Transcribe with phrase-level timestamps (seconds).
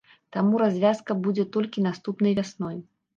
[0.35, 2.81] Таму развязка будзе толькі наступнай вясной.